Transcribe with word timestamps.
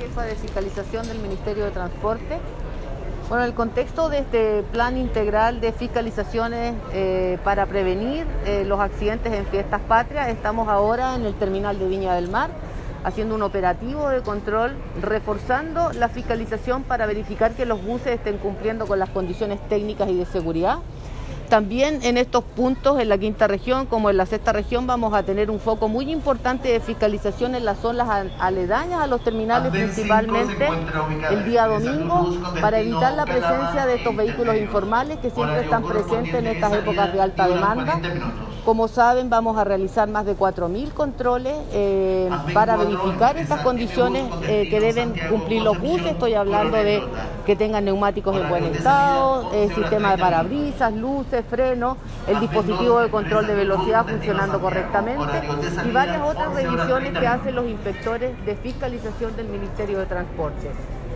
jefa 0.00 0.22
de 0.22 0.34
fiscalización 0.34 1.06
del 1.06 1.18
Ministerio 1.18 1.64
de 1.64 1.70
Transporte. 1.70 2.38
Bueno, 3.28 3.44
el 3.44 3.52
contexto 3.52 4.08
de 4.08 4.20
este 4.20 4.62
plan 4.72 4.96
integral 4.96 5.60
de 5.60 5.72
fiscalizaciones 5.72 6.74
eh, 6.92 7.38
para 7.44 7.66
prevenir 7.66 8.26
eh, 8.46 8.64
los 8.64 8.80
accidentes 8.80 9.32
en 9.32 9.44
fiestas 9.46 9.82
patrias, 9.82 10.28
estamos 10.28 10.68
ahora 10.68 11.14
en 11.14 11.26
el 11.26 11.34
terminal 11.34 11.78
de 11.78 11.88
Viña 11.88 12.14
del 12.14 12.28
Mar 12.28 12.50
haciendo 13.04 13.34
un 13.34 13.42
operativo 13.42 14.08
de 14.08 14.22
control, 14.22 14.76
reforzando 15.00 15.92
la 15.92 16.08
fiscalización 16.08 16.82
para 16.82 17.06
verificar 17.06 17.52
que 17.52 17.64
los 17.64 17.84
buses 17.84 18.14
estén 18.14 18.38
cumpliendo 18.38 18.86
con 18.86 18.98
las 18.98 19.10
condiciones 19.10 19.60
técnicas 19.68 20.08
y 20.08 20.16
de 20.16 20.26
seguridad. 20.26 20.78
También 21.48 22.00
en 22.02 22.18
estos 22.18 22.44
puntos, 22.44 23.00
en 23.00 23.08
la 23.08 23.16
quinta 23.16 23.46
región 23.46 23.86
como 23.86 24.10
en 24.10 24.18
la 24.18 24.26
sexta 24.26 24.52
región, 24.52 24.86
vamos 24.86 25.14
a 25.14 25.22
tener 25.22 25.50
un 25.50 25.60
foco 25.60 25.88
muy 25.88 26.10
importante 26.10 26.68
de 26.68 26.80
fiscalización 26.80 27.54
en 27.54 27.64
las 27.64 27.78
zonas 27.78 28.26
aledañas 28.38 29.00
a 29.00 29.06
los 29.06 29.22
terminales, 29.22 29.72
principalmente 29.72 30.68
el 31.30 31.44
día 31.46 31.66
domingo, 31.66 32.36
para 32.60 32.80
evitar 32.80 33.14
la 33.14 33.24
presencia 33.24 33.86
de 33.86 33.94
estos 33.94 34.14
vehículos 34.14 34.56
informales 34.56 35.18
que 35.18 35.30
siempre 35.30 35.60
están 35.60 35.84
presentes 35.84 36.34
en 36.34 36.46
estas 36.48 36.72
épocas 36.74 37.12
de 37.12 37.20
alta 37.20 37.48
demanda. 37.48 38.00
Como 38.68 38.86
saben, 38.86 39.30
vamos 39.30 39.56
a 39.56 39.64
realizar 39.64 40.10
más 40.10 40.26
de 40.26 40.36
4.000 40.36 40.92
controles 40.92 41.54
eh, 41.72 42.28
para 42.52 42.76
verificar 42.76 43.38
estas 43.38 43.62
condiciones 43.62 44.24
eh, 44.46 44.68
que 44.68 44.78
deben 44.78 45.14
cumplir 45.30 45.62
los 45.62 45.80
buses. 45.80 46.08
Estoy 46.08 46.34
hablando 46.34 46.76
de 46.76 47.02
que 47.46 47.56
tengan 47.56 47.86
neumáticos 47.86 48.36
en 48.36 48.46
buen 48.46 48.64
estado, 48.64 49.50
eh, 49.54 49.70
sistema 49.74 50.10
de 50.10 50.18
parabrisas, 50.18 50.92
luces, 50.92 51.46
frenos, 51.48 51.96
el 52.26 52.40
dispositivo 52.40 53.00
de 53.00 53.08
control 53.08 53.46
de 53.46 53.54
velocidad 53.54 54.04
funcionando 54.04 54.60
correctamente 54.60 55.24
y 55.86 55.90
varias 55.90 56.20
otras 56.20 56.54
revisiones 56.54 57.18
que 57.18 57.26
hacen 57.26 57.54
los 57.54 57.66
inspectores 57.66 58.44
de 58.44 58.54
fiscalización 58.56 59.34
del 59.34 59.48
Ministerio 59.48 59.98
de 59.98 60.04
Transporte. 60.04 60.70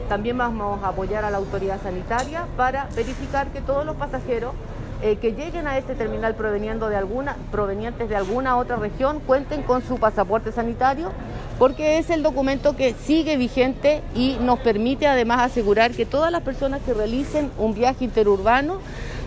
También 0.08 0.38
vamos 0.38 0.82
a 0.82 0.88
apoyar 0.88 1.26
a 1.26 1.30
la 1.30 1.36
autoridad 1.36 1.82
sanitaria 1.82 2.46
para 2.56 2.88
verificar 2.96 3.48
que 3.48 3.60
todos 3.60 3.84
los 3.84 3.96
pasajeros 3.96 4.54
eh, 5.02 5.16
que 5.16 5.32
lleguen 5.32 5.66
a 5.66 5.78
este 5.78 5.96
terminal 5.96 6.36
proveniendo 6.36 6.88
de 6.88 6.94
alguna, 6.94 7.36
provenientes 7.50 8.08
de 8.08 8.14
alguna 8.14 8.56
otra 8.56 8.76
región 8.76 9.18
cuenten 9.18 9.62
con 9.64 9.82
su 9.82 9.98
pasaporte 9.98 10.52
sanitario, 10.52 11.10
porque 11.58 11.98
es 11.98 12.08
el 12.08 12.22
documento 12.22 12.76
que 12.76 12.94
sigue 12.94 13.36
vigente 13.36 14.00
y 14.14 14.36
nos 14.40 14.60
permite 14.60 15.08
además 15.08 15.40
asegurar 15.40 15.90
que 15.90 16.06
todas 16.06 16.30
las 16.30 16.42
personas 16.42 16.80
que 16.86 16.94
realicen 16.94 17.50
un 17.58 17.74
viaje 17.74 18.04
interurbano 18.04 18.78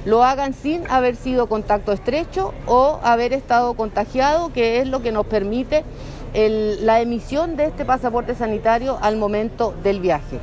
lo 0.06 0.24
hagan 0.24 0.54
sin 0.54 0.90
haber 0.90 1.18
sido 1.18 1.48
contacto 1.48 1.92
estrecho 1.92 2.54
o 2.68 3.02
haber 3.04 3.34
estado 3.34 3.74
contagiado, 3.74 4.54
que 4.54 4.80
es 4.80 4.88
lo 4.88 5.02
que 5.02 5.12
nos 5.12 5.26
permite 5.26 5.84
la 6.34 7.02
emisión 7.02 7.58
de 7.58 7.66
este 7.66 7.84
pasaporte 7.84 8.34
sanitario 8.34 8.98
al 9.02 9.18
momento 9.18 9.74
del 9.84 10.00
viaje. 10.00 10.40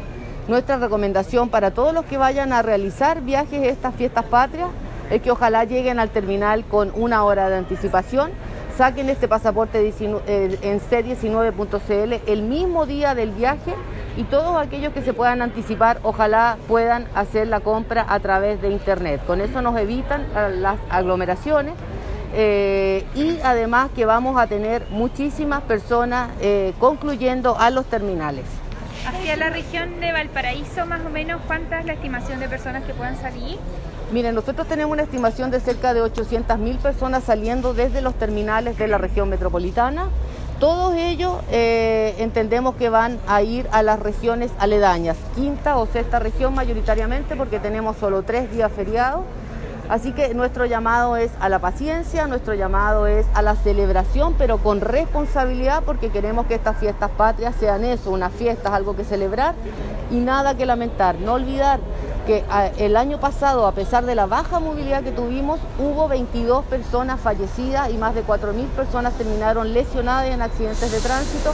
Nuestra 0.46 0.76
recomendación 0.76 1.48
para 1.48 1.70
todos 1.70 1.94
los 1.94 2.04
que 2.04 2.18
vayan 2.18 2.52
a 2.52 2.60
realizar 2.60 3.22
viajes 3.22 3.62
estas 3.62 3.94
fiestas 3.94 4.24
patrias 4.24 4.68
es 5.10 5.22
que 5.22 5.30
ojalá 5.30 5.64
lleguen 5.64 5.98
al 5.98 6.10
terminal 6.10 6.64
con 6.64 6.92
una 6.94 7.24
hora 7.24 7.48
de 7.48 7.56
anticipación, 7.56 8.30
saquen 8.76 9.10
este 9.10 9.28
pasaporte 9.28 9.78
en 9.78 10.80
C19.cl 10.80 12.30
el 12.30 12.42
mismo 12.42 12.86
día 12.86 13.14
del 13.14 13.30
viaje 13.30 13.74
y 14.16 14.24
todos 14.24 14.56
aquellos 14.56 14.92
que 14.92 15.02
se 15.02 15.12
puedan 15.12 15.42
anticipar, 15.42 15.98
ojalá 16.02 16.58
puedan 16.68 17.06
hacer 17.14 17.46
la 17.48 17.60
compra 17.60 18.04
a 18.08 18.20
través 18.20 18.60
de 18.60 18.70
Internet. 18.70 19.22
Con 19.26 19.40
eso 19.40 19.62
nos 19.62 19.78
evitan 19.78 20.26
las 20.60 20.78
aglomeraciones. 20.90 21.74
Eh, 22.34 23.04
y 23.14 23.38
además 23.44 23.90
que 23.94 24.06
vamos 24.06 24.40
a 24.40 24.46
tener 24.46 24.86
muchísimas 24.88 25.60
personas 25.62 26.30
eh, 26.40 26.72
concluyendo 26.78 27.58
a 27.58 27.68
los 27.70 27.84
terminales. 27.86 28.44
Hacia 29.06 29.36
la 29.36 29.50
región 29.50 30.00
de 30.00 30.12
Valparaíso, 30.12 30.86
más 30.86 31.00
o 31.04 31.10
menos, 31.10 31.40
¿cuánta 31.46 31.80
es 31.80 31.86
la 31.86 31.92
estimación 31.92 32.40
de 32.40 32.48
personas 32.48 32.84
que 32.84 32.94
puedan 32.94 33.20
salir? 33.20 33.58
Miren, 34.12 34.34
nosotros 34.34 34.68
tenemos 34.68 34.92
una 34.92 35.04
estimación 35.04 35.50
de 35.50 35.58
cerca 35.58 35.94
de 35.94 36.02
800.000 36.02 36.76
personas 36.80 37.24
saliendo 37.24 37.72
desde 37.72 38.02
los 38.02 38.12
terminales 38.14 38.76
de 38.76 38.86
la 38.86 38.98
región 38.98 39.30
metropolitana. 39.30 40.08
Todos 40.60 40.94
ellos 40.94 41.36
eh, 41.50 42.14
entendemos 42.18 42.74
que 42.74 42.90
van 42.90 43.18
a 43.26 43.40
ir 43.40 43.66
a 43.72 43.82
las 43.82 43.98
regiones 43.98 44.50
aledañas, 44.58 45.16
quinta 45.34 45.78
o 45.78 45.86
sexta 45.86 46.18
región 46.18 46.54
mayoritariamente 46.54 47.36
porque 47.36 47.58
tenemos 47.58 47.96
solo 47.96 48.22
tres 48.22 48.50
días 48.52 48.70
feriados. 48.70 49.24
Así 49.88 50.12
que 50.12 50.34
nuestro 50.34 50.66
llamado 50.66 51.16
es 51.16 51.30
a 51.40 51.48
la 51.48 51.58
paciencia, 51.58 52.26
nuestro 52.26 52.52
llamado 52.52 53.06
es 53.06 53.26
a 53.32 53.40
la 53.40 53.56
celebración, 53.56 54.34
pero 54.36 54.58
con 54.58 54.82
responsabilidad 54.82 55.82
porque 55.84 56.10
queremos 56.10 56.46
que 56.46 56.54
estas 56.54 56.76
fiestas 56.76 57.10
patrias 57.10 57.54
sean 57.58 57.82
eso, 57.84 58.10
unas 58.10 58.32
fiestas, 58.32 58.72
algo 58.72 58.94
que 58.94 59.04
celebrar 59.04 59.54
y 60.10 60.16
nada 60.16 60.54
que 60.54 60.66
lamentar. 60.66 61.16
No 61.16 61.32
olvidar 61.32 61.80
que 62.26 62.44
el 62.78 62.96
año 62.96 63.18
pasado, 63.18 63.66
a 63.66 63.72
pesar 63.72 64.04
de 64.04 64.14
la 64.14 64.26
baja 64.26 64.60
movilidad 64.60 65.02
que 65.02 65.12
tuvimos, 65.12 65.60
hubo 65.78 66.08
22 66.08 66.64
personas 66.66 67.20
fallecidas 67.20 67.90
y 67.90 67.98
más 67.98 68.14
de 68.14 68.24
4.000 68.24 68.66
personas 68.68 69.12
terminaron 69.14 69.72
lesionadas 69.72 70.26
en 70.26 70.42
accidentes 70.42 70.90
de 70.92 71.00
tránsito. 71.00 71.52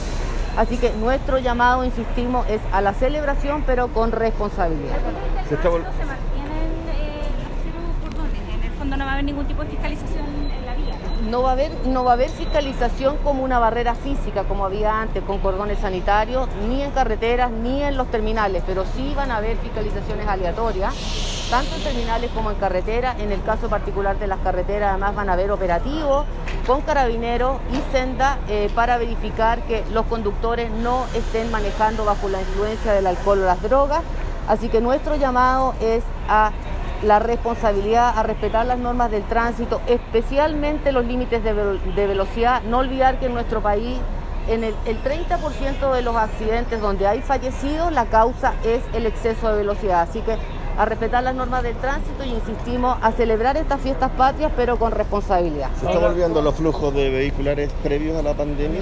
Así 0.57 0.77
que 0.77 0.91
nuestro 0.93 1.37
llamado, 1.37 1.85
insistimos, 1.85 2.47
es 2.49 2.61
a 2.71 2.81
la 2.81 2.93
celebración, 2.93 3.63
pero 3.65 3.87
con 3.89 4.11
responsabilidad. 4.11 4.97
Se, 5.47 5.55
se 5.55 5.63
mantienen 5.63 5.89
eh, 6.91 7.21
en 8.53 8.63
el 8.63 8.71
fondo 8.71 8.97
no 8.97 9.05
va 9.05 9.11
a 9.11 9.13
haber 9.13 9.25
ningún 9.25 9.45
tipo 9.45 9.63
de 9.63 9.69
fiscalización 9.69 10.25
no 11.21 11.41
va, 11.41 11.49
a 11.49 11.53
haber, 11.53 11.71
no 11.85 12.03
va 12.03 12.11
a 12.11 12.13
haber 12.13 12.29
fiscalización 12.29 13.17
como 13.17 13.43
una 13.43 13.59
barrera 13.59 13.95
física, 13.95 14.43
como 14.43 14.65
había 14.65 15.01
antes, 15.01 15.23
con 15.23 15.39
cordones 15.39 15.79
sanitarios, 15.79 16.47
ni 16.67 16.81
en 16.81 16.91
carreteras, 16.91 17.51
ni 17.51 17.83
en 17.83 17.97
los 17.97 18.09
terminales, 18.09 18.63
pero 18.65 18.85
sí 18.95 19.13
van 19.15 19.31
a 19.31 19.37
haber 19.37 19.57
fiscalizaciones 19.57 20.27
aleatorias, 20.27 20.93
tanto 21.49 21.75
en 21.75 21.83
terminales 21.83 22.31
como 22.31 22.51
en 22.51 22.57
carreteras. 22.57 23.19
En 23.19 23.31
el 23.31 23.43
caso 23.43 23.69
particular 23.69 24.17
de 24.19 24.27
las 24.27 24.39
carreteras, 24.39 24.91
además 24.91 25.15
van 25.15 25.29
a 25.29 25.33
haber 25.33 25.51
operativos 25.51 26.25
con 26.65 26.81
carabineros 26.81 27.57
y 27.73 27.91
senda 27.91 28.37
eh, 28.47 28.69
para 28.75 28.97
verificar 28.97 29.61
que 29.63 29.83
los 29.91 30.05
conductores 30.05 30.71
no 30.71 31.05
estén 31.15 31.51
manejando 31.51 32.05
bajo 32.05 32.29
la 32.29 32.39
influencia 32.39 32.93
del 32.93 33.07
alcohol 33.07 33.39
o 33.39 33.45
las 33.45 33.61
drogas. 33.61 34.01
Así 34.47 34.69
que 34.69 34.81
nuestro 34.81 35.15
llamado 35.15 35.75
es 35.79 36.03
a 36.27 36.51
la 37.03 37.19
responsabilidad 37.19 38.17
a 38.17 38.23
respetar 38.23 38.65
las 38.65 38.79
normas 38.79 39.11
del 39.11 39.23
tránsito, 39.23 39.81
especialmente 39.87 40.91
los 40.91 41.05
límites 41.05 41.43
de, 41.43 41.53
velocidad. 42.07 42.61
No 42.63 42.79
olvidar 42.79 43.19
que 43.19 43.27
en 43.27 43.33
nuestro 43.33 43.61
país, 43.61 43.97
en 44.47 44.63
el, 44.63 44.75
el 44.85 45.01
30% 45.03 45.93
de 45.93 46.01
los 46.01 46.15
accidentes 46.15 46.81
donde 46.81 47.07
hay 47.07 47.21
fallecidos, 47.21 47.91
la 47.91 48.05
causa 48.05 48.53
es 48.63 48.81
el 48.93 49.05
exceso 49.05 49.49
de 49.51 49.57
velocidad. 49.57 50.01
Así 50.01 50.21
que 50.21 50.37
a 50.79 50.85
respetar 50.85 51.21
las 51.21 51.35
normas 51.35 51.61
del 51.61 51.75
tránsito 51.75 52.23
y 52.23 52.29
insistimos 52.29 52.97
a 53.01 53.11
celebrar 53.11 53.57
estas 53.57 53.81
fiestas 53.81 54.11
patrias, 54.11 54.49
pero 54.55 54.77
con 54.77 54.93
responsabilidad. 54.93 55.69
¿Se 55.77 55.85
están 55.85 56.01
volviendo 56.01 56.41
los 56.41 56.55
flujos 56.55 56.93
de 56.93 57.09
vehiculares 57.09 57.69
previos 57.83 58.17
a 58.17 58.23
la 58.23 58.33
pandemia? 58.33 58.81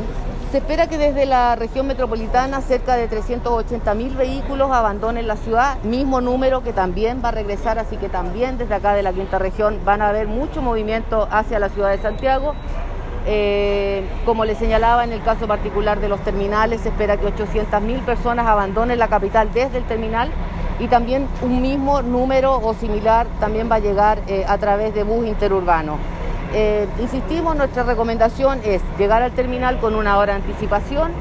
Se 0.52 0.60
espera 0.60 0.88
que 0.88 0.98
desde 0.98 1.26
la 1.26 1.58
región 1.58 1.88
metropolitana 1.88 2.62
cerca 2.62 2.96
de 2.96 3.10
380 3.10 3.94
mil 3.96 4.16
vehículos 4.16 4.72
abandonen 4.72 5.28
la 5.28 5.36
ciudad, 5.36 5.78
mismo 5.84 6.22
número 6.22 6.64
que 6.64 6.72
también 6.72 7.22
va 7.22 7.30
a 7.30 7.32
regresar, 7.34 7.80
así 7.80 7.98
que 7.98 8.08
también 8.08 8.58
desde 8.58 8.74
acá 8.74 8.94
de 8.94 9.04
la 9.04 9.12
quinta 9.12 9.40
región 9.40 9.78
van 9.84 10.02
a 10.02 10.08
haber 10.08 10.30
mucho 10.30 10.62
movimiento 10.62 11.28
hacia 11.32 11.60
la 11.60 11.68
ciudad 11.68 11.92
de 11.92 11.98
Santiago. 11.98 12.54
Eh, 13.26 14.08
como 14.26 14.46
le 14.46 14.56
señalaba 14.56 15.04
en 15.04 15.12
el 15.12 15.22
caso 15.22 15.48
particular 15.48 16.00
de 16.00 16.08
los 16.08 16.22
terminales, 16.22 16.80
se 16.80 16.90
espera 16.90 17.18
que 17.18 17.26
800 17.26 17.82
mil 17.82 18.00
personas 18.00 18.48
abandonen 18.48 19.00
la 19.00 19.10
capital 19.10 19.52
desde 19.54 19.80
el 19.80 19.84
terminal 19.84 20.32
y 20.80 20.88
también 20.88 21.28
un 21.42 21.62
mismo 21.62 22.02
número 22.02 22.58
o 22.58 22.74
similar 22.74 23.28
también 23.42 23.70
va 23.70 23.76
a 23.76 23.80
llegar 23.80 24.22
eh, 24.28 24.46
a 24.48 24.58
través 24.58 24.94
de 24.94 25.04
bus 25.04 25.28
interurbano. 25.28 26.17
Eh, 26.60 26.88
insistimos, 27.00 27.56
nuestra 27.56 27.84
recomendación 27.84 28.62
es 28.64 28.82
llegar 28.98 29.22
al 29.22 29.32
terminal 29.32 29.78
con 29.80 29.94
una 29.94 30.18
hora 30.18 30.34
de 30.34 30.42
anticipación, 30.42 31.12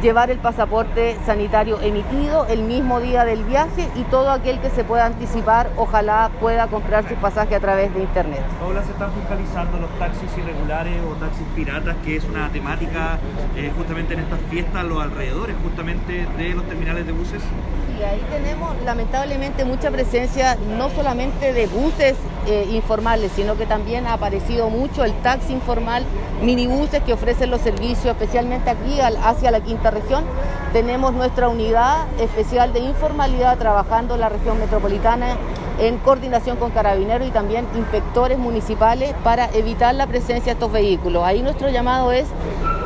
llevar 0.00 0.30
el 0.30 0.38
pasaporte 0.38 1.18
sanitario 1.26 1.78
emitido 1.82 2.46
el 2.46 2.62
mismo 2.62 2.98
día 3.00 3.26
del 3.26 3.44
viaje 3.44 3.90
y 3.94 4.04
todo 4.04 4.30
aquel 4.30 4.58
que 4.58 4.70
se 4.70 4.84
pueda 4.84 5.04
anticipar, 5.04 5.68
ojalá 5.76 6.30
pueda 6.40 6.68
comprar 6.68 7.06
su 7.06 7.14
pasaje 7.16 7.54
a 7.54 7.60
través 7.60 7.92
de 7.92 8.00
internet. 8.00 8.40
Paula, 8.58 8.82
se 8.84 8.92
están 8.92 9.12
fiscalizando 9.12 9.78
los 9.80 9.90
taxis 9.98 10.30
irregulares 10.38 10.98
o 11.02 11.14
taxis 11.16 11.46
piratas, 11.54 11.94
que 12.02 12.16
es 12.16 12.24
una 12.24 12.48
temática 12.48 13.18
eh, 13.54 13.70
justamente 13.76 14.14
en 14.14 14.20
estas 14.20 14.40
fiestas, 14.48 14.82
los 14.82 15.02
alrededores 15.02 15.56
justamente 15.62 16.26
de 16.38 16.54
los 16.54 16.64
terminales 16.64 17.04
de 17.04 17.12
buses. 17.12 17.42
Sí, 17.42 18.02
ahí 18.02 18.24
tenemos 18.30 18.74
lamentablemente 18.82 19.66
mucha 19.66 19.90
presencia 19.90 20.56
no 20.78 20.88
solamente 20.88 21.52
de 21.52 21.66
buses 21.66 22.16
eh, 22.46 22.68
informales, 22.70 23.32
sino 23.34 23.56
que 23.56 23.66
también 23.66 24.06
ha 24.06 24.14
aparecido 24.14 24.70
mucho 24.70 25.04
el 25.04 25.12
taxi 25.22 25.52
informal, 25.52 26.04
minibuses 26.42 27.02
que 27.02 27.12
ofrecen 27.12 27.50
los 27.50 27.60
servicios, 27.60 28.06
especialmente 28.06 28.70
aquí 28.70 29.00
hacia 29.00 29.50
la 29.50 29.60
quinta 29.60 29.90
región. 29.90 30.24
Tenemos 30.72 31.12
nuestra 31.12 31.48
unidad 31.48 32.06
especial 32.20 32.72
de 32.72 32.80
informalidad 32.80 33.58
trabajando 33.58 34.14
en 34.14 34.20
la 34.20 34.28
región 34.28 34.58
metropolitana 34.58 35.36
en 35.78 35.98
coordinación 35.98 36.56
con 36.56 36.70
carabineros 36.70 37.28
y 37.28 37.30
también 37.30 37.66
inspectores 37.74 38.38
municipales 38.38 39.14
para 39.22 39.50
evitar 39.52 39.94
la 39.94 40.06
presencia 40.06 40.46
de 40.46 40.52
estos 40.52 40.72
vehículos. 40.72 41.24
Ahí 41.24 41.42
nuestro 41.42 41.68
llamado 41.68 42.12
es 42.12 42.26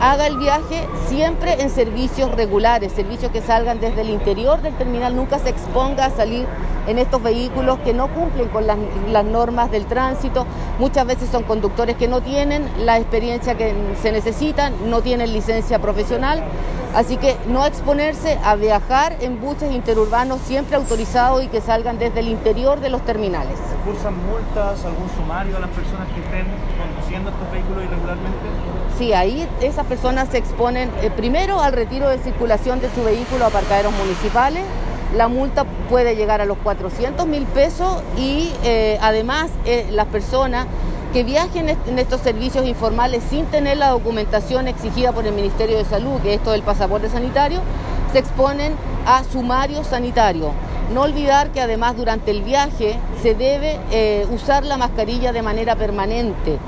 haga 0.00 0.26
el 0.26 0.38
viaje 0.38 0.88
siempre 1.06 1.60
en 1.60 1.70
servicios 1.70 2.30
regulares, 2.32 2.92
servicios 2.92 3.30
que 3.30 3.42
salgan 3.42 3.80
desde 3.80 4.00
el 4.00 4.10
interior 4.10 4.60
del 4.62 4.74
terminal, 4.74 5.14
nunca 5.14 5.38
se 5.38 5.50
exponga 5.50 6.06
a 6.06 6.10
salir 6.10 6.46
en 6.86 6.98
estos 6.98 7.22
vehículos 7.22 7.78
que 7.80 7.92
no 7.92 8.08
cumplen 8.08 8.48
con 8.48 8.66
las, 8.66 8.78
las, 9.10 9.24
normas 9.24 9.70
del 9.70 9.86
tránsito. 9.86 10.46
Muchas 10.78 11.06
veces 11.06 11.30
son 11.30 11.44
conductores 11.44 11.96
que 11.96 12.08
no 12.08 12.20
tienen 12.20 12.68
la 12.84 12.98
experiencia 12.98 13.56
que 13.56 13.74
se 14.00 14.12
necesitan, 14.12 14.72
no 14.90 15.02
tienen 15.02 15.32
licencia 15.32 15.78
profesional. 15.78 16.42
Así 16.94 17.16
que 17.18 17.36
no 17.46 17.64
exponerse 17.66 18.36
a 18.42 18.56
viajar 18.56 19.16
en 19.20 19.40
buses 19.40 19.72
interurbanos 19.72 20.40
siempre 20.40 20.74
autorizados 20.74 21.44
y 21.44 21.46
que 21.46 21.60
salgan 21.60 22.00
desde 22.00 22.18
el 22.18 22.26
interior 22.26 22.80
de 22.80 22.90
los 22.90 23.02
terminales. 23.02 23.58
¿Cursan 23.84 24.14
multas, 24.26 24.84
algún 24.84 25.08
sumario 25.16 25.56
a 25.56 25.60
las 25.60 25.70
personas 25.70 26.08
que 26.08 26.20
estén 26.20 26.46
conduciendo 26.76 27.30
estos 27.30 27.50
vehículos 27.52 27.84
irregularmente? 27.84 28.38
Sí, 28.98 29.12
ahí 29.12 29.48
esas 29.60 29.86
personas 29.86 30.28
se 30.30 30.38
exponen 30.38 30.90
eh, 31.00 31.10
primero 31.16 31.60
al 31.60 31.72
retiro 31.72 32.08
de 32.08 32.18
circulación 32.18 32.80
de 32.80 32.90
su 32.90 33.04
vehículo 33.04 33.44
a 33.44 33.48
aparcaderos 33.48 33.92
municipales. 33.92 34.64
La 35.16 35.28
multa 35.28 35.64
puede 35.88 36.14
llegar 36.14 36.40
a 36.40 36.44
los 36.44 36.56
400 36.58 37.26
mil 37.26 37.44
pesos 37.46 38.02
y 38.16 38.52
eh, 38.62 38.98
además 39.02 39.50
eh, 39.64 39.88
las 39.90 40.06
personas 40.06 40.66
que 41.12 41.24
viajen 41.24 41.68
en 41.68 41.98
estos 41.98 42.20
servicios 42.20 42.64
informales 42.66 43.24
sin 43.28 43.46
tener 43.46 43.78
la 43.78 43.88
documentación 43.88 44.68
exigida 44.68 45.10
por 45.10 45.26
el 45.26 45.32
Ministerio 45.32 45.76
de 45.76 45.84
Salud, 45.84 46.20
que 46.20 46.34
es 46.34 46.38
esto 46.38 46.52
del 46.52 46.62
pasaporte 46.62 47.08
sanitario, 47.08 47.60
se 48.12 48.20
exponen 48.20 48.74
a 49.04 49.24
sumario 49.24 49.82
sanitario. 49.82 50.52
No 50.92 51.02
olvidar 51.02 51.52
que 51.52 51.60
además 51.60 51.96
durante 51.96 52.30
el 52.30 52.42
viaje 52.42 52.96
se 53.22 53.34
debe 53.34 53.78
eh, 53.92 54.26
usar 54.30 54.64
la 54.64 54.76
mascarilla 54.76 55.32
de 55.32 55.42
manera 55.42 55.76
permanente 55.76 56.58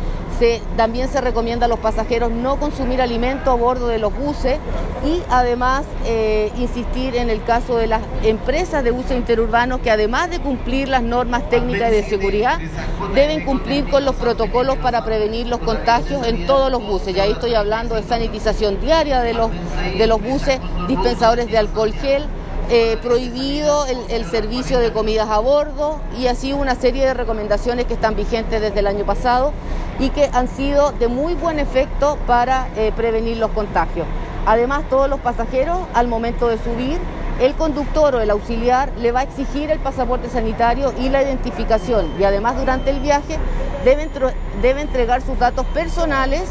también 0.77 1.09
se 1.09 1.21
recomienda 1.21 1.67
a 1.67 1.69
los 1.69 1.79
pasajeros 1.79 2.31
no 2.31 2.59
consumir 2.59 3.01
alimento 3.01 3.51
a 3.51 3.55
bordo 3.55 3.87
de 3.87 3.99
los 3.99 4.13
buses 4.17 4.59
y 5.05 5.23
además 5.31 5.85
eh, 6.05 6.51
insistir 6.59 7.17
en 7.17 7.31
el 7.31 7.45
caso 7.45 7.77
de 7.77 7.87
las 7.87 8.03
empresas 8.25 8.83
de 8.83 8.91
buses 8.91 9.17
interurbanos 9.17 9.81
que 9.81 9.91
además 9.91 10.31
de 10.31 10.41
cumplir 10.41 10.89
las 10.89 11.03
normas 11.03 11.49
técnicas 11.49 11.91
de 11.91 12.03
seguridad, 12.03 12.59
deben 13.15 13.45
cumplir 13.45 13.89
con 13.89 14.05
los 14.05 14.17
protocolos 14.17 14.79
para 14.79 15.05
prevenir 15.05 15.47
los 15.47 15.61
contagios 15.61 16.27
en 16.27 16.47
todos 16.47 16.71
los 16.71 16.85
buses. 16.85 17.15
Ya 17.15 17.25
ahí 17.25 17.33
estoy 17.33 17.55
hablando 17.55 17.95
de 17.95 18.03
sanitización 18.03 18.81
diaria 18.81 19.21
de 19.21 19.35
los, 19.35 19.51
de 19.97 20.07
los 20.07 20.21
buses, 20.21 20.59
dispensadores 20.89 21.47
de 21.47 21.59
alcohol 21.59 21.93
gel, 21.93 22.25
eh, 22.71 22.97
prohibido 23.03 23.87
el, 23.87 24.25
servicio 24.25 24.79
de 24.79 24.93
comidas 24.93 25.29
a 25.29 25.39
bordo 25.39 26.01
y 26.19 26.27
así 26.27 26.53
una 26.53 26.75
serie 26.75 27.05
de 27.05 27.15
recomendaciones 27.15 27.87
que 27.87 27.95
están 27.95 28.17
vigentes 28.17 28.61
desde 28.61 28.79
el 28.81 28.87
año 28.87 29.05
pasado 29.05 29.53
y 29.99 30.11
que 30.11 30.31
han 30.33 30.49
sido 30.49 30.93
de 30.93 31.09
muy 31.09 31.35
buen 31.35 31.59
efecto 31.59 32.19
para 32.27 32.69
eh, 32.77 32.93
prevenir 32.97 33.37
los 33.37 33.51
contagios. 33.51 34.07
Además, 34.47 34.85
todos 34.89 35.09
los 35.09 35.21
pasajeros 35.21 35.79
al 35.93 36.09
momento 36.09 36.49
de 36.49 36.57
subir, 36.59 36.99
el 37.41 37.55
conductor 37.55 38.15
o 38.15 38.21
el 38.21 38.31
auxiliar 38.31 38.93
le 38.99 39.13
va 39.13 39.21
a 39.21 39.23
exigir 39.25 39.71
el 39.71 39.79
pasaporte 39.79 40.29
sanitario 40.29 40.93
y 40.99 41.09
la 41.09 41.23
identificación 41.23 42.09
y 42.19 42.25
además 42.25 42.57
durante 42.57 42.91
el 42.91 43.01
viaje 43.01 43.39
debe, 43.85 44.09
debe 44.61 44.81
entregar 44.81 45.23
sus 45.23 45.39
datos 45.39 45.67
personales 45.67 46.45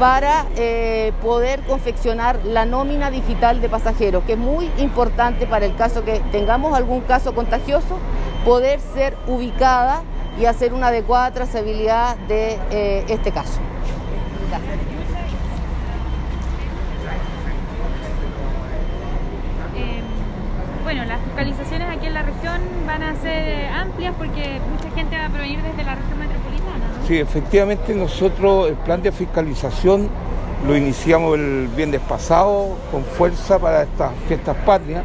para 0.00 0.46
eh, 0.56 1.12
poder 1.20 1.60
confeccionar 1.64 2.40
la 2.42 2.64
nómina 2.64 3.10
digital 3.10 3.60
de 3.60 3.68
pasajeros, 3.68 4.24
que 4.24 4.32
es 4.32 4.38
muy 4.38 4.70
importante 4.78 5.46
para 5.46 5.66
el 5.66 5.76
caso 5.76 6.02
que 6.06 6.20
tengamos 6.32 6.74
algún 6.74 7.02
caso 7.02 7.34
contagioso, 7.34 7.98
poder 8.46 8.80
ser 8.80 9.14
ubicada 9.26 10.02
y 10.40 10.46
hacer 10.46 10.72
una 10.72 10.86
adecuada 10.86 11.30
trazabilidad 11.32 12.16
de 12.28 12.58
eh, 12.70 13.04
este 13.08 13.30
caso. 13.30 13.60
Eh, 19.76 20.00
bueno, 20.82 21.04
las 21.04 21.20
fiscalizaciones 21.20 21.88
aquí 21.90 22.06
en 22.06 22.14
la 22.14 22.22
región 22.22 22.58
van 22.86 23.02
a 23.02 23.14
ser 23.16 23.68
amplias 23.68 24.14
porque 24.16 24.60
mucha 24.72 24.90
gente 24.94 25.18
va 25.18 25.26
a 25.26 25.28
provenir 25.28 25.60
desde 25.60 25.84
la 25.84 25.94
región 25.94 26.18
metropolitana. 26.18 26.39
Sí, 27.06 27.18
efectivamente 27.18 27.94
nosotros 27.94 28.68
el 28.68 28.76
plan 28.76 29.02
de 29.02 29.10
fiscalización 29.12 30.08
lo 30.66 30.76
iniciamos 30.76 31.38
el 31.38 31.68
viernes 31.74 32.00
pasado 32.02 32.76
con 32.92 33.02
fuerza 33.02 33.58
para 33.58 33.82
estas 33.82 34.12
fiestas 34.28 34.56
patrias 34.64 35.02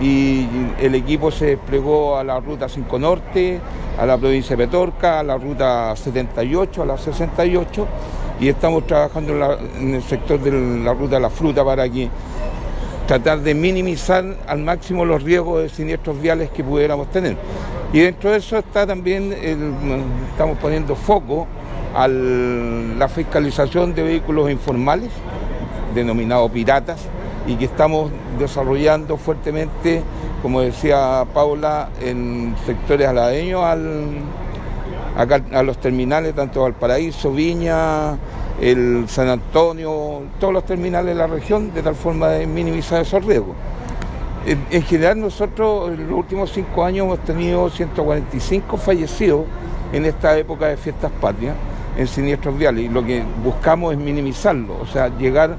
y 0.00 0.46
el 0.80 0.94
equipo 0.94 1.30
se 1.30 1.46
desplegó 1.46 2.16
a 2.16 2.24
la 2.24 2.40
ruta 2.40 2.68
5 2.68 2.98
Norte, 2.98 3.60
a 3.98 4.06
la 4.06 4.18
provincia 4.18 4.56
de 4.56 4.66
Petorca, 4.66 5.20
a 5.20 5.22
la 5.22 5.36
ruta 5.36 5.94
78, 5.94 6.82
a 6.82 6.86
la 6.86 6.98
68 6.98 7.86
y 8.40 8.48
estamos 8.48 8.86
trabajando 8.86 9.58
en 9.78 9.94
el 9.94 10.02
sector 10.02 10.40
de 10.40 10.52
la 10.82 10.92
ruta 10.92 11.16
de 11.16 11.20
la 11.20 11.30
fruta 11.30 11.64
para 11.64 11.88
que 11.88 12.08
tratar 13.06 13.40
de 13.40 13.54
minimizar 13.54 14.24
al 14.46 14.58
máximo 14.58 15.04
los 15.04 15.22
riesgos 15.22 15.62
de 15.62 15.68
siniestros 15.68 16.20
viales 16.20 16.50
que 16.50 16.64
pudiéramos 16.64 17.10
tener. 17.10 17.36
Y 17.92 18.00
dentro 18.00 18.30
de 18.30 18.38
eso 18.38 18.58
está 18.58 18.86
también, 18.86 19.32
el, 19.32 19.72
estamos 20.30 20.58
poniendo 20.58 20.96
foco 20.96 21.46
a 21.94 22.08
la 22.08 23.08
fiscalización 23.08 23.94
de 23.94 24.02
vehículos 24.02 24.50
informales, 24.50 25.10
denominados 25.94 26.50
piratas, 26.50 27.00
y 27.46 27.54
que 27.54 27.66
estamos 27.66 28.10
desarrollando 28.38 29.16
fuertemente, 29.16 30.02
como 30.42 30.60
decía 30.60 31.24
Paula, 31.32 31.90
en 32.02 32.56
sectores 32.66 33.06
aladeños 33.06 33.62
al, 33.62 34.18
acá, 35.16 35.40
a 35.52 35.62
los 35.62 35.78
terminales, 35.78 36.34
tanto 36.34 36.62
Valparaíso, 36.62 37.30
Viña, 37.32 38.16
el 38.60 39.08
San 39.08 39.28
Antonio, 39.28 40.22
todos 40.40 40.52
los 40.52 40.64
terminales 40.64 41.14
de 41.14 41.14
la 41.14 41.26
región, 41.26 41.72
de 41.74 41.82
tal 41.82 41.94
forma 41.94 42.28
de 42.28 42.46
minimizar 42.46 43.02
esos 43.02 43.24
riesgos. 43.24 43.54
En, 44.46 44.64
en 44.70 44.82
general 44.82 45.20
nosotros 45.20 45.90
en 45.90 46.08
los 46.08 46.18
últimos 46.18 46.52
cinco 46.52 46.84
años 46.84 47.04
hemos 47.06 47.18
tenido 47.20 47.68
145 47.68 48.76
fallecidos 48.76 49.44
en 49.92 50.04
esta 50.04 50.36
época 50.38 50.68
de 50.68 50.76
fiestas 50.76 51.10
patrias 51.20 51.56
en 51.96 52.06
siniestros 52.06 52.56
viales 52.56 52.84
y 52.84 52.88
lo 52.88 53.04
que 53.04 53.22
buscamos 53.42 53.92
es 53.92 53.98
minimizarlo, 53.98 54.78
o 54.80 54.86
sea, 54.86 55.08
llegar 55.18 55.56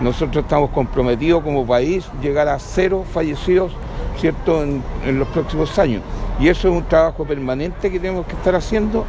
nosotros 0.00 0.44
estamos 0.44 0.70
comprometidos 0.70 1.42
como 1.42 1.66
país 1.66 2.08
llegar 2.22 2.46
a 2.46 2.58
cero 2.60 3.04
fallecidos 3.12 3.72
¿cierto? 4.18 4.62
En, 4.62 4.82
los 5.18 5.28
próximos 5.28 5.78
años. 5.78 6.02
Y 6.40 6.48
eso 6.48 6.68
es 6.68 6.74
un 6.74 6.84
trabajo 6.84 7.24
permanente 7.24 7.90
que 7.90 7.98
tenemos 7.98 8.26
que 8.26 8.32
estar 8.32 8.54
haciendo, 8.54 9.04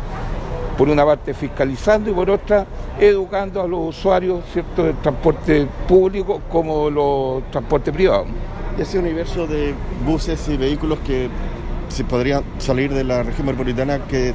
por 0.80 0.88
una 0.88 1.04
parte 1.04 1.34
fiscalizando 1.34 2.10
y 2.10 2.14
por 2.14 2.30
otra 2.30 2.66
educando 2.98 3.62
a 3.62 3.68
los 3.68 3.98
usuarios 3.98 4.46
¿cierto? 4.54 4.86
del 4.86 4.96
transporte 4.96 5.68
público 5.86 6.40
como 6.50 6.90
los 6.90 7.44
transportes 7.52 7.94
privados. 7.94 8.28
Y 8.78 8.82
ese 8.82 8.98
universo 8.98 9.46
de 9.46 9.74
buses 10.06 10.48
y 10.48 10.56
vehículos 10.56 11.00
que 11.00 11.28
se 11.90 12.06
podrían 12.06 12.44
salir 12.60 12.94
de 12.94 13.04
la 13.04 13.24
región 13.24 13.48
metropolitana 13.48 14.00
que... 14.08 14.34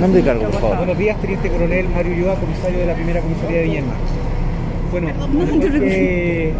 Nombre 0.00 0.22
cargo, 0.22 0.44
por 0.44 0.54
favor. 0.54 0.76
Buenos 0.78 0.96
días, 0.96 1.20
Teniente 1.20 1.50
Coronel 1.50 1.88
Mario 1.90 2.12
Ulloa, 2.14 2.36
comisario 2.36 2.78
de 2.78 2.86
la 2.86 2.94
primera 2.94 3.20
comisaría 3.20 3.58
de 3.58 3.64
Viña 3.64 3.82
bueno, 4.90 5.08
que 5.70 6.52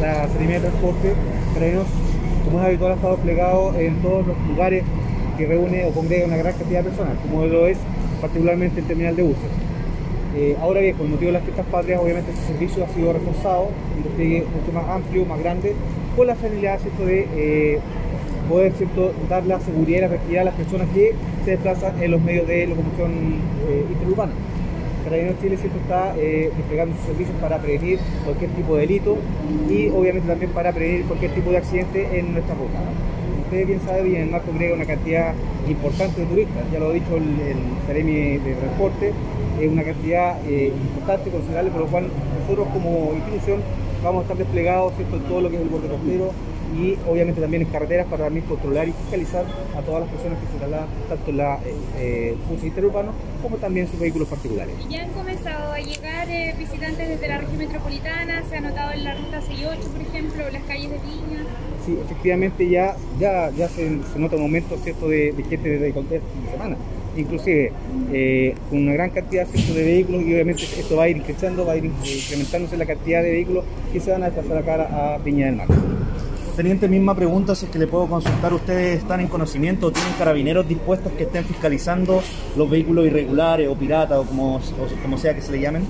la 0.00 0.26
Secretaría 0.26 0.54
de 0.54 0.60
Transporte, 0.60 1.12
Carabineros, 1.54 1.86
como 2.44 2.58
es 2.58 2.66
habitual, 2.66 2.92
ha 2.92 2.94
estado 2.96 3.14
desplegado 3.14 3.74
en 3.78 4.02
todos 4.02 4.26
los 4.26 4.36
lugares 4.48 4.82
que 5.38 5.46
reúne 5.46 5.84
o 5.84 5.92
congrega 5.92 6.26
una 6.26 6.36
gran 6.36 6.52
cantidad 6.54 6.82
de 6.82 6.90
personas, 6.90 7.14
como 7.22 7.46
lo 7.46 7.68
es 7.68 7.78
particularmente 8.20 8.80
el 8.80 8.86
terminal 8.86 9.16
de 9.16 9.22
buses. 9.22 9.50
Eh, 10.36 10.56
ahora 10.60 10.80
bien, 10.80 10.96
con 10.96 11.10
motivo 11.10 11.28
de 11.28 11.32
las 11.32 11.42
fiestas 11.42 11.66
patrias, 11.66 12.00
obviamente 12.00 12.30
ese 12.30 12.42
servicio 12.42 12.84
ha 12.84 12.88
sido 12.88 13.12
reforzado, 13.12 13.70
un 13.96 14.02
despliegue 14.04 14.44
mucho 14.44 14.72
más 14.72 14.88
amplio, 14.88 15.24
más 15.24 15.40
grande, 15.40 15.74
con 16.16 16.26
la 16.26 16.36
finalidad 16.36 16.78
¿cierto? 16.80 17.04
de 17.04 17.26
eh, 17.34 17.78
poder 18.48 18.72
¿cierto? 18.74 19.12
dar 19.28 19.44
la 19.46 19.58
seguridad 19.60 19.98
y 19.98 20.00
la 20.02 20.08
tranquilidad 20.08 20.42
a 20.42 20.44
las 20.44 20.54
personas 20.54 20.88
que 20.94 21.14
se 21.44 21.50
desplazan 21.52 22.02
en 22.02 22.10
los 22.10 22.20
medios 22.20 22.46
de 22.46 22.66
locomoción 22.66 23.12
eh, 23.68 23.84
interurbana. 23.90 24.32
Carabineros 25.04 25.40
Chile 25.40 25.56
siempre 25.56 25.80
está 25.80 26.14
eh, 26.18 26.52
desplegando 26.56 26.94
sus 26.96 27.06
servicios 27.06 27.36
para 27.40 27.58
prevenir 27.58 27.98
cualquier 28.24 28.50
tipo 28.50 28.74
de 28.74 28.80
delito 28.82 29.16
y 29.68 29.88
obviamente 29.88 30.28
también 30.28 30.50
para 30.50 30.72
prevenir 30.72 31.06
cualquier 31.06 31.32
tipo 31.32 31.50
de 31.50 31.56
accidente 31.56 32.18
en 32.18 32.34
nuestra 32.34 32.54
ruta. 32.54 32.78
Ustedes 33.50 33.66
bien 34.04 34.20
del 34.20 34.30
Mar 34.30 34.42
congrega 34.42 34.76
una 34.76 34.84
cantidad 34.84 35.34
importante 35.66 36.20
de 36.20 36.26
turistas, 36.28 36.62
ya 36.72 36.78
lo 36.78 36.90
ha 36.90 36.92
dicho 36.92 37.16
el, 37.16 37.24
el 37.40 37.58
Ceremi 37.84 38.38
de 38.38 38.54
Transporte, 38.54 39.12
es 39.60 39.68
una 39.68 39.82
cantidad 39.82 40.38
eh, 40.46 40.68
importante, 40.68 41.30
considerable, 41.30 41.72
por 41.72 41.80
lo 41.80 41.86
cual 41.88 42.06
nosotros 42.42 42.68
como 42.72 43.12
institución 43.12 43.60
vamos 44.04 44.20
a 44.20 44.22
estar 44.22 44.36
desplegados 44.36 44.92
en 45.00 45.20
todo 45.22 45.40
lo 45.40 45.50
que 45.50 45.56
es 45.56 45.62
el 45.62 45.68
borde 45.68 45.88
costero 45.88 46.30
y 46.78 46.96
obviamente 47.10 47.40
también 47.40 47.62
en 47.62 47.68
carreteras 47.70 48.06
para 48.06 48.26
también 48.26 48.46
controlar 48.46 48.86
y 48.86 48.92
fiscalizar 48.92 49.44
a 49.76 49.82
todas 49.82 50.02
las 50.02 50.10
personas 50.10 50.38
que 50.38 50.46
se 50.46 50.58
trasladan 50.58 50.86
tanto 51.08 51.30
en 51.30 51.36
la 51.36 51.58
eh, 51.98 52.36
bus 52.48 52.62
interurbano 52.62 53.10
como 53.42 53.56
también 53.56 53.88
sus 53.88 53.98
vehículos 53.98 54.28
particulares. 54.28 54.76
Ya 54.88 55.02
han 55.02 55.10
comenzado 55.10 55.72
a 55.72 55.80
llegar 55.80 56.30
eh, 56.30 56.54
visitantes 56.56 57.08
desde 57.08 57.26
la 57.26 57.38
región 57.38 57.58
metropolitana, 57.58 58.44
se 58.48 58.58
ha 58.58 58.60
notado 58.60 58.92
en 58.92 59.02
la 59.02 59.14
ruta 59.16 59.40
68, 59.40 59.80
por 59.88 60.02
ejemplo, 60.02 60.50
las 60.52 60.62
calles 60.62 60.90
de 60.90 60.98
Viña. 60.98 61.44
Sí, 61.90 61.98
efectivamente 62.04 62.68
ya, 62.68 62.96
ya, 63.18 63.50
ya 63.50 63.68
se, 63.68 63.90
nota 64.16 64.36
un 64.36 64.42
aumento 64.42 64.76
¿cierto? 64.82 65.08
De, 65.08 65.34
gente 65.48 65.68
de, 65.68 65.78
de, 65.78 65.92
de 65.92 66.20
semana 66.50 66.76
inclusive 67.16 67.72
eh, 68.12 68.54
con 68.68 68.78
una 68.78 68.92
gran 68.92 69.10
cantidad 69.10 69.46
de 69.46 69.82
vehículos 69.82 70.22
y 70.22 70.32
obviamente 70.32 70.62
esto 70.62 70.96
va 70.96 71.04
a 71.04 71.08
ir 71.08 71.22
creciendo, 71.22 71.66
va 71.66 71.72
a 71.72 71.76
ir 71.76 71.86
incrementándose 71.86 72.76
la 72.76 72.86
cantidad 72.86 73.22
de 73.22 73.32
vehículos 73.32 73.64
que 73.92 74.00
se 74.00 74.12
van 74.12 74.22
a 74.22 74.30
desplazar 74.30 74.58
acá 74.58 75.14
a 75.14 75.18
Piña 75.18 75.46
del 75.46 75.56
Mar. 75.56 75.66
Teniente, 76.56 76.88
misma 76.88 77.14
pregunta, 77.14 77.54
si 77.54 77.66
es 77.66 77.70
que 77.70 77.78
le 77.78 77.86
puedo 77.86 78.06
consultar, 78.06 78.52
¿ustedes 78.52 78.98
están 78.98 79.20
en 79.20 79.28
conocimiento 79.28 79.86
o 79.86 79.92
tienen 79.92 80.12
carabineros 80.18 80.68
dispuestos 80.68 81.12
que 81.12 81.24
estén 81.24 81.44
fiscalizando 81.44 82.22
los 82.56 82.70
vehículos 82.70 83.06
irregulares 83.06 83.68
o 83.68 83.74
piratas 83.76 84.18
o 84.18 84.24
como, 84.24 84.60
como 85.02 85.16
sea 85.16 85.34
que 85.34 85.40
se 85.40 85.52
le 85.52 85.60
llamen? 85.60 85.82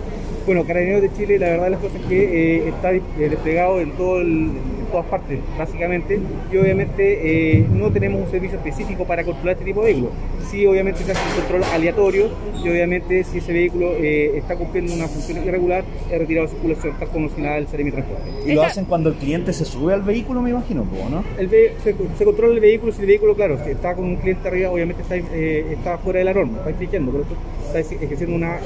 Bueno, 0.46 0.64
Carabineros 0.64 1.02
de 1.02 1.12
Chile, 1.12 1.38
la 1.38 1.48
verdad 1.48 1.64
de 1.64 1.70
las 1.70 1.80
cosas 1.80 2.00
es 2.00 2.06
que 2.06 2.56
eh, 2.56 2.68
está 2.68 2.92
eh, 2.92 3.02
desplegado 3.18 3.80
en 3.80 3.92
todo 3.92 4.20
el, 4.20 4.50
todas 4.90 5.06
partes, 5.06 5.38
básicamente, 5.58 6.18
y 6.52 6.56
obviamente 6.56 7.58
eh, 7.58 7.66
no 7.70 7.90
tenemos 7.90 8.22
un 8.22 8.30
servicio 8.30 8.58
específico 8.58 9.04
para 9.04 9.24
controlar 9.24 9.54
este 9.54 9.64
tipo 9.64 9.80
de 9.80 9.92
vehículos. 9.92 10.12
Sí, 10.50 10.66
obviamente 10.66 11.02
se 11.04 11.12
hace 11.12 11.20
un 11.28 11.40
control 11.40 11.64
aleatorio 11.72 12.28
y 12.62 12.68
obviamente 12.68 13.24
si 13.24 13.38
ese 13.38 13.52
vehículo 13.52 13.92
eh, 13.96 14.36
está 14.36 14.56
cumpliendo 14.56 14.94
una 14.94 15.06
función 15.08 15.44
irregular, 15.44 15.84
es 16.10 16.18
retirado 16.18 16.46
de 16.46 16.52
circulación, 16.52 16.94
tal 16.98 17.08
como 17.08 17.28
si 17.28 17.40
nada 17.40 17.58
el 17.58 17.66
mi 17.84 17.90
Transporte. 17.90 18.22
¿Y 18.46 18.52
lo 18.54 18.62
hacen 18.62 18.84
cuando 18.84 19.10
el 19.10 19.16
cliente 19.16 19.52
se 19.52 19.64
sube 19.64 19.94
al 19.94 20.02
vehículo, 20.02 20.42
me 20.42 20.50
imagino, 20.50 20.84
¿no? 21.10 21.24
El 21.38 21.48
se, 21.82 22.24
controla 22.24 22.54
el 22.54 22.60
vehículo, 22.60 22.92
si 22.92 23.00
el 23.00 23.06
vehículo, 23.06 23.34
claro, 23.34 23.58
si 23.64 23.70
está 23.70 23.94
con 23.94 24.04
un 24.04 24.16
cliente 24.16 24.48
arriba, 24.48 24.70
obviamente 24.70 25.02
está, 25.02 25.16
eh, 25.16 25.66
está 25.72 25.98
fuera 25.98 26.18
de 26.18 26.24
la 26.24 26.34
norma, 26.34 26.58
está 26.58 26.70
infringiendo, 26.70 27.12
pero 27.12 27.24
está 27.66 27.80
ejerciendo 27.80 28.36
una 28.36 28.58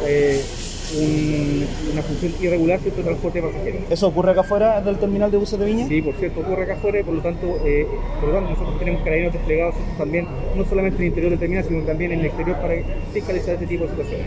una 0.93 2.03
función 2.03 2.33
irregular 2.41 2.81
de 2.81 2.91
transporte 2.91 3.41
de 3.41 3.49
pasajeros. 3.49 3.81
¿Eso 3.91 4.09
ocurre 4.09 4.33
acá 4.33 4.43
afuera 4.43 4.81
del 4.81 4.99
terminal 4.99 5.31
de 5.31 5.39
buses 5.39 5.59
de 5.59 5.65
Viña? 5.65 5.89
Sí, 5.89 6.03
por 6.03 6.15
cierto, 6.15 6.41
ocurre 6.41 6.65
acá 6.65 6.75
afuera 6.75 7.01
y 7.01 7.03
por 7.03 7.15
lo 7.15 7.23
tanto, 7.23 7.59
eh, 7.65 7.87
por 8.21 8.29
lo 8.29 8.35
tanto 8.35 8.51
nosotros 8.51 8.79
tenemos 8.79 9.03
carabineros 9.03 9.35
desplegados 9.35 9.75
también, 9.97 10.29
no 10.55 10.65
solamente 10.65 10.97
en 10.97 11.03
el 11.03 11.09
interior 11.09 11.31
del 11.31 11.41
terminal, 11.41 11.65
sino 11.65 11.83
también 11.85 12.13
en 12.13 12.21
el 12.21 12.27
exterior 12.27 12.57
para 12.59 12.75
fiscalizar 13.13 13.55
este 13.55 13.67
tipo 13.67 13.85
de 13.85 13.91
situaciones. 13.91 14.27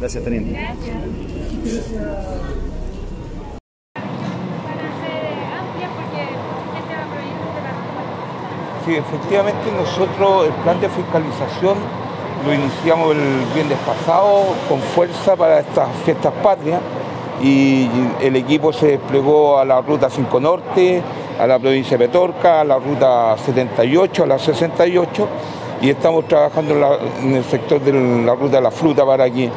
Gracias, 0.00 0.24
teniente. 0.24 0.52
Gracias. 0.52 0.96
Sí, 8.84 8.94
efectivamente 8.94 9.72
nosotros 9.72 10.46
el 10.46 10.52
plan 10.62 10.78
de 10.78 10.90
fiscalización 10.90 12.03
lo 12.44 12.52
iniciamos 12.52 13.14
el 13.14 13.54
viernes 13.54 13.78
pasado 13.86 14.44
con 14.68 14.78
fuerza 14.80 15.34
para 15.34 15.60
estas 15.60 15.88
fiestas 16.04 16.32
patrias 16.42 16.80
y 17.42 17.88
el 18.20 18.36
equipo 18.36 18.72
se 18.72 18.98
desplegó 18.98 19.58
a 19.58 19.64
la 19.64 19.80
ruta 19.80 20.10
5 20.10 20.40
Norte, 20.40 21.02
a 21.38 21.46
la 21.46 21.58
provincia 21.58 21.96
de 21.96 22.06
Petorca, 22.06 22.60
a 22.60 22.64
la 22.64 22.78
ruta 22.78 23.36
78, 23.38 24.24
a 24.24 24.26
la 24.26 24.38
68 24.38 25.28
y 25.80 25.90
estamos 25.90 26.26
trabajando 26.28 26.98
en, 27.22 27.34
el 27.34 27.44
sector 27.44 27.80
de 27.80 27.92
la 27.92 28.34
ruta 28.34 28.56
de 28.56 28.62
la 28.62 28.70
fruta 28.70 29.06
para 29.06 29.30
que 29.30 29.50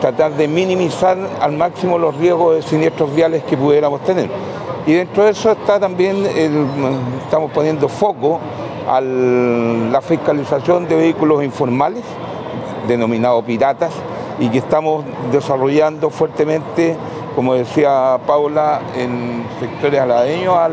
tratar 0.00 0.32
de 0.32 0.48
minimizar 0.48 1.16
al 1.40 1.52
máximo 1.52 1.98
los 1.98 2.14
riesgos 2.16 2.56
de 2.56 2.62
siniestros 2.62 3.14
viales 3.14 3.42
que 3.44 3.56
pudiéramos 3.56 4.02
tener. 4.02 4.28
Y 4.86 4.92
dentro 4.92 5.24
de 5.24 5.30
eso 5.30 5.50
está 5.50 5.80
también, 5.80 6.24
estamos 7.24 7.50
poniendo 7.52 7.88
foco 7.88 8.38
a 8.88 9.00
la 9.00 10.00
fiscalización 10.00 10.88
de 10.88 10.96
vehículos 10.96 11.42
informales, 11.42 12.04
denominados 12.86 13.44
piratas, 13.44 13.92
y 14.38 14.48
que 14.48 14.58
estamos 14.58 15.04
desarrollando 15.32 16.10
fuertemente, 16.10 16.96
como 17.34 17.54
decía 17.54 18.18
Paula, 18.26 18.80
en 18.94 19.44
sectores 19.58 20.00
aladeños 20.00 20.54
a 20.56 20.68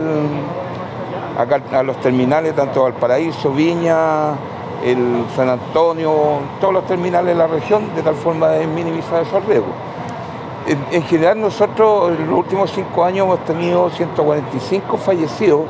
los 1.83 1.97
terminales, 1.97 2.55
tanto 2.55 2.83
Valparaíso, 2.83 3.51
Viña, 3.51 4.31
el 4.83 5.25
San 5.35 5.49
Antonio, 5.49 6.13
todos 6.59 6.73
los 6.73 6.85
terminales 6.85 7.27
de 7.27 7.35
la 7.35 7.47
región, 7.47 7.95
de 7.95 8.03
tal 8.03 8.15
forma 8.15 8.49
de 8.49 8.67
minimizar 8.67 9.23
esos 9.23 9.43
riesgos. 9.45 9.71
En, 10.91 11.03
general 11.03 11.41
nosotros 11.41 12.11
en 12.17 12.29
los 12.29 12.39
últimos 12.39 12.71
cinco 12.71 13.03
años 13.03 13.25
hemos 13.25 13.43
tenido 13.43 13.89
145 13.89 14.95
fallecidos 14.97 15.63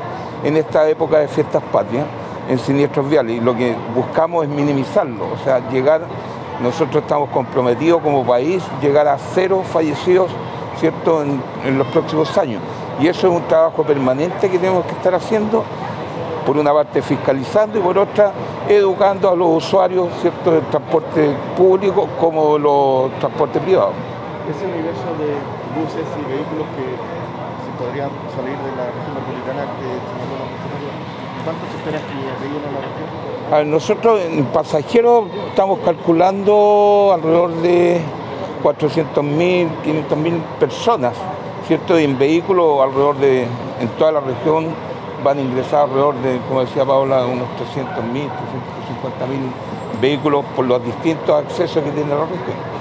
en 0.44 0.56
esta 0.56 0.88
época 0.88 1.18
de 1.18 1.26
fiestas 1.26 1.64
patrias 1.72 2.04
en 2.48 2.58
siniestros 2.58 3.08
viales 3.08 3.36
y 3.36 3.40
lo 3.40 3.56
que 3.56 3.74
buscamos 3.94 4.44
es 4.44 4.50
minimizarlo, 4.50 5.24
o 5.32 5.44
sea, 5.44 5.68
llegar, 5.70 6.02
nosotros 6.62 7.02
estamos 7.02 7.30
comprometidos 7.30 8.02
como 8.02 8.24
país, 8.24 8.62
llegar 8.80 9.08
a 9.08 9.18
cero 9.18 9.62
fallecidos 9.64 10.30
¿cierto? 10.78 11.22
En, 11.22 11.78
los 11.78 11.86
próximos 11.88 12.36
años. 12.36 12.60
Y 13.00 13.08
eso 13.08 13.28
es 13.28 13.34
un 13.34 13.42
trabajo 13.48 13.82
permanente 13.84 14.50
que 14.50 14.58
tenemos 14.58 14.84
que 14.86 14.92
estar 14.92 15.14
haciendo, 15.14 15.64
por 16.46 16.58
una 16.58 16.72
parte 16.72 17.00
fiscalizando 17.00 17.78
y 17.78 17.82
por 17.82 17.96
otra 17.96 18.32
educando 18.68 19.30
a 19.30 19.34
los 19.34 19.64
usuarios 19.64 20.08
¿cierto? 20.20 20.50
del 20.50 20.62
transporte 20.66 21.34
público 21.56 22.06
como 22.20 22.58
los 22.58 23.10
transportes 23.18 23.62
privados. 23.62 23.94
Ese 24.44 24.66
universo 24.66 25.08
de 25.16 25.40
buses 25.72 26.04
y 26.04 26.24
vehículos 26.28 26.68
que 26.76 26.84
se 26.84 27.70
podrían 27.80 28.10
salir 28.36 28.60
de 28.60 28.70
la 28.76 28.92
región 28.92 29.16
metropolitana 29.16 29.64
que 29.80 29.88
¿Cuánto 31.44 31.66
se 31.70 31.76
espera 31.76 31.98
que 31.98 32.14
lleguen 32.14 32.62
a 32.62 32.72
la 32.72 32.80
región? 32.80 33.52
A 33.52 33.56
ver, 33.58 33.66
nosotros 33.66 34.20
en 34.22 34.46
pasajeros 34.46 35.24
estamos 35.48 35.78
calculando 35.84 37.12
alrededor 37.14 37.52
de 37.56 38.00
400.000, 38.62 39.68
500.000 39.84 40.40
personas, 40.58 41.12
¿cierto? 41.66 42.00
Y 42.00 42.04
en 42.04 42.18
vehículos 42.18 42.80
alrededor 42.80 43.16
de, 43.18 43.42
en 43.42 43.88
toda 43.98 44.12
la 44.12 44.20
región 44.20 44.68
van 45.22 45.38
a 45.38 45.42
ingresar 45.42 45.82
alrededor 45.82 46.14
de, 46.16 46.38
como 46.48 46.62
decía 46.62 46.86
Paula, 46.86 47.26
unos 47.26 47.48
300.000, 47.48 47.94
350.000 48.14 50.00
vehículos 50.00 50.44
por 50.56 50.64
los 50.64 50.82
distintos 50.82 51.44
accesos 51.44 51.82
que 51.84 51.90
tiene 51.90 52.08
la 52.08 52.22
región. 52.22 52.74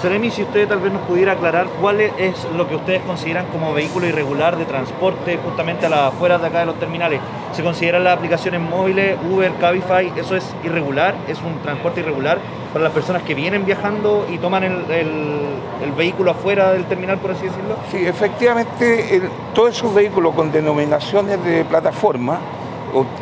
Seremi, 0.00 0.30
si 0.30 0.42
usted 0.42 0.68
tal 0.68 0.78
vez 0.78 0.92
nos 0.92 1.02
pudiera 1.02 1.32
aclarar 1.32 1.66
cuál 1.80 2.00
es 2.00 2.46
lo 2.56 2.68
que 2.68 2.76
ustedes 2.76 3.02
consideran 3.02 3.46
como 3.46 3.74
vehículo 3.74 4.06
irregular 4.06 4.56
de 4.56 4.64
transporte 4.64 5.38
justamente 5.44 5.86
a 5.86 5.88
las 5.88 6.00
afueras 6.12 6.40
de 6.40 6.46
acá 6.46 6.60
de 6.60 6.66
los 6.66 6.78
terminales. 6.78 7.20
¿Se 7.52 7.62
consideran 7.62 8.04
las 8.04 8.16
aplicaciones 8.16 8.60
móviles, 8.60 9.16
Uber, 9.30 9.52
Cabify? 9.60 10.12
¿Eso 10.16 10.36
es 10.36 10.44
irregular? 10.64 11.14
¿Es 11.26 11.38
un 11.42 11.58
transporte 11.62 12.00
irregular 12.00 12.38
para 12.72 12.84
las 12.84 12.92
personas 12.92 13.22
que 13.22 13.34
vienen 13.34 13.64
viajando 13.64 14.26
y 14.30 14.38
toman 14.38 14.64
el, 14.64 15.94
vehículo 15.96 16.30
afuera 16.30 16.72
del 16.72 16.84
terminal, 16.84 17.18
por 17.18 17.32
así 17.32 17.46
decirlo? 17.46 17.76
Sí, 17.90 18.06
efectivamente, 18.06 19.22
todos 19.54 19.70
esos 19.70 19.92
vehículos 19.92 20.34
con 20.34 20.52
denominaciones 20.52 21.42
de 21.44 21.64
plataforma 21.64 22.38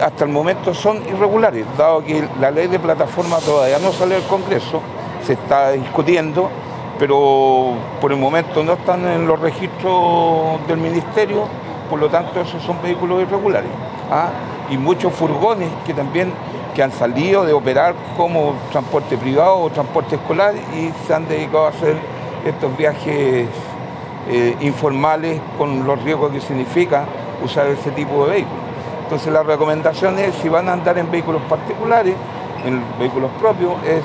hasta 0.02 0.24
el 0.24 0.30
momento 0.30 0.74
son 0.74 1.02
irregulares, 1.08 1.64
dado 1.78 2.04
que 2.04 2.28
la 2.40 2.50
ley 2.50 2.66
de 2.66 2.78
plataforma 2.78 3.38
todavía 3.38 3.78
no 3.78 3.92
sale 3.92 4.16
del 4.16 4.24
Congreso, 4.24 4.82
se 5.24 5.32
está 5.32 5.72
discutiendo 5.72 6.50
pero 6.98 7.74
por 8.00 8.12
el 8.12 8.18
momento 8.18 8.62
no 8.62 8.74
están 8.74 9.06
en 9.06 9.26
los 9.26 9.38
registros 9.38 10.66
del 10.66 10.78
ministerio, 10.78 11.44
por 11.90 12.00
lo 12.00 12.08
tanto 12.08 12.40
esos 12.40 12.62
son 12.62 12.80
vehículos 12.82 13.22
irregulares. 13.22 13.70
¿Ah? 14.10 14.28
Y 14.70 14.76
muchos 14.78 15.12
furgones 15.12 15.68
que 15.86 15.94
también 15.94 16.32
que 16.74 16.82
han 16.82 16.92
salido 16.92 17.44
de 17.44 17.54
operar 17.54 17.94
como 18.18 18.54
transporte 18.70 19.16
privado 19.16 19.60
o 19.60 19.70
transporte 19.70 20.16
escolar 20.16 20.54
y 20.54 20.92
se 21.06 21.14
han 21.14 21.26
dedicado 21.26 21.66
a 21.66 21.68
hacer 21.70 21.96
estos 22.44 22.76
viajes 22.76 23.48
eh, 24.28 24.56
informales 24.60 25.40
con 25.56 25.86
los 25.86 26.02
riesgos 26.02 26.32
que 26.32 26.40
significa 26.40 27.04
usar 27.42 27.66
ese 27.68 27.90
tipo 27.92 28.26
de 28.26 28.32
vehículos. 28.32 28.60
Entonces 29.04 29.32
la 29.32 29.42
recomendación 29.42 30.18
es, 30.18 30.34
si 30.34 30.48
van 30.48 30.68
a 30.68 30.74
andar 30.74 30.98
en 30.98 31.10
vehículos 31.10 31.40
particulares, 31.48 32.14
en 32.64 32.82
vehículos 32.98 33.30
propios, 33.40 33.72
es 33.84 34.02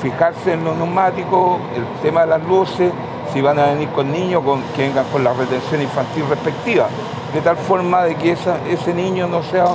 fijarse 0.00 0.52
en 0.52 0.62
los 0.64 0.76
neumáticos, 0.76 1.58
el 1.74 1.84
tema 2.02 2.20
de 2.22 2.26
las 2.28 2.42
luces, 2.46 2.92
si 3.32 3.40
van 3.40 3.58
a 3.58 3.66
venir 3.66 3.88
con 3.88 4.12
niños, 4.12 4.42
con, 4.44 4.62
que 4.76 4.82
vengan 4.82 5.06
con 5.06 5.24
la 5.24 5.32
retención 5.32 5.80
infantil 5.82 6.24
respectiva, 6.28 6.86
de 7.34 7.40
tal 7.40 7.56
forma 7.56 8.04
de 8.04 8.16
que 8.16 8.32
ese 8.32 8.94
niño 8.94 9.26
no 9.28 9.42
sea 9.42 9.66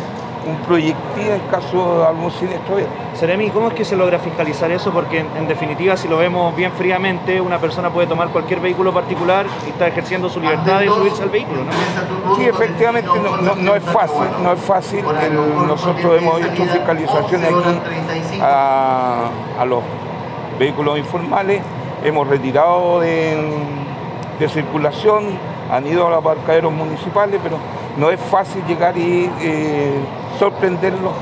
un 0.48 0.58
proyectil 0.58 1.28
en 1.28 1.40
caso 1.50 2.00
de 2.00 2.06
algún 2.06 2.32
siniestro 2.32 2.78
Seremi, 3.16 3.50
¿cómo 3.50 3.70
es 3.70 3.74
que 3.74 3.84
se 3.84 3.96
logra 3.96 4.20
fiscalizar 4.20 4.70
eso? 4.70 4.92
Porque 4.92 5.20
en, 5.20 5.48
definitiva, 5.48 5.98
si 5.98 6.08
lo 6.08 6.18
vemos 6.18 6.56
bien 6.56 6.72
fríamente, 6.74 7.42
una 7.42 7.58
persona 7.58 7.90
puede 7.90 8.08
tomar 8.08 8.30
cualquier 8.30 8.60
vehículo 8.60 8.94
particular 8.94 9.48
y 9.66 9.70
está 9.70 9.88
ejerciendo 9.88 10.30
su 10.30 10.40
libertad 10.40 10.82
de 10.82 10.88
subirse 10.88 11.24
al 11.24 11.30
vehículo, 11.30 11.64
¿no? 11.64 12.36
Sí, 12.36 12.44
efectivamente, 12.44 13.10
no, 13.62 13.76
es 13.76 13.84
fácil, 13.84 14.28
no 14.44 14.52
es 14.52 14.60
fácil. 14.60 15.04
nosotros 15.68 16.22
hemos 16.22 16.42
hecho 16.42 16.66
fiscalizaciones 16.66 17.50
aquí 17.50 18.40
a, 18.42 19.30
a 19.60 19.66
los 19.66 19.82
vehículos 20.60 20.98
informales, 20.98 21.62
hemos 22.04 22.28
retirado 22.28 23.00
de, 23.00 23.66
circulación, 24.50 25.38
han 25.72 25.86
ido 25.88 26.08
a 26.08 26.10
los 26.12 26.20
aparcaderos 26.20 26.72
municipales, 26.72 27.40
pero 27.44 27.58
no 27.98 28.10
es 28.10 28.20
fácil 28.20 28.64
llegar 28.68 28.98
y 28.98 29.30
eh, 29.42 29.94
sorprenderlos 30.40 31.14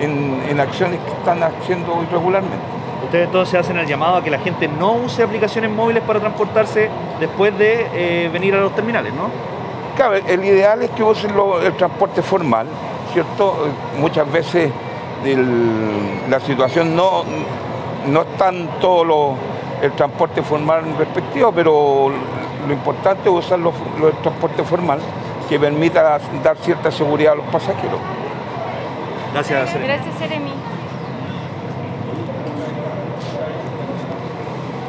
en, 0.00 0.58
acciones 0.60 0.98
que 1.00 1.10
están 1.12 1.42
haciendo 1.42 2.02
irregularmente. 2.02 2.56
Ustedes 3.04 3.26
entonces 3.26 3.58
hacen 3.60 3.76
el 3.78 3.86
llamado 3.86 4.16
a 4.16 4.24
que 4.24 4.30
la 4.30 4.38
gente 4.38 4.68
no 4.68 4.92
use 4.92 5.22
aplicaciones 5.22 5.70
móviles 5.70 6.02
para 6.02 6.20
transportarse 6.20 6.88
después 7.18 7.56
de 7.58 7.86
eh, 7.94 8.30
venir 8.32 8.54
a 8.54 8.60
los 8.60 8.74
terminales, 8.74 9.12
¿no? 9.14 9.28
Claro, 9.96 10.14
el 10.14 10.44
ideal 10.44 10.82
es 10.82 10.90
que 10.90 11.02
usen 11.02 11.34
lo- 11.34 11.60
el 11.60 11.74
transporte 11.74 12.22
formal, 12.22 12.66
¿cierto? 13.12 13.66
Muchas 13.98 14.30
veces 14.30 14.70
el- 15.24 16.30
la 16.30 16.40
situación 16.40 16.94
no, 16.96 17.24
no 18.06 18.20
es 18.22 18.36
tanto 18.38 19.04
lo- 19.04 19.34
el 19.82 19.92
transporte 19.92 20.42
formal 20.42 20.84
respectivo, 20.98 21.52
pero 21.52 22.10
lo 22.66 22.72
importante 22.72 23.28
es 23.28 23.34
usar 23.34 23.58
los, 23.58 23.74
los- 23.98 24.10
el 24.12 24.16
transporte 24.18 24.62
formal 24.64 24.98
que 25.48 25.58
permita 25.58 26.20
dar 26.42 26.56
cierta 26.58 26.90
seguridad 26.90 27.32
a 27.32 27.36
los 27.36 27.46
pasajeros. 27.46 27.98
Gracias, 29.32 29.70
Seremi. 29.70 29.86
Gracias, 29.86 30.14
Jeremy. 30.18 30.52